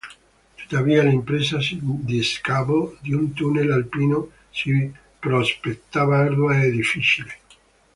[0.57, 7.37] Tuttavia l'impresa di scavo di un tunnel alpino si prospettava ardua e difficile.